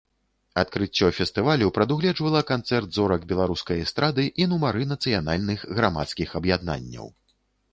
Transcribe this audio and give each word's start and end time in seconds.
Адкрыццё 0.59 1.09
фестывалю 1.17 1.67
прадугледжвала 1.75 2.41
канцэрт 2.51 2.89
зорак 2.97 3.27
беларускай 3.33 3.83
эстрады 3.85 4.25
і 4.43 4.49
нумары 4.55 4.83
нацыянальных 4.93 5.59
грамадскіх 5.77 6.29
аб'яднанняў. 6.41 7.07